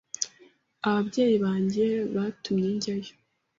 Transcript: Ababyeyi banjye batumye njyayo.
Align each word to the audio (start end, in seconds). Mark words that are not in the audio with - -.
Ababyeyi 0.87 1.35
banjye 1.45 1.87
batumye 2.15 2.67
njyayo. 2.75 3.13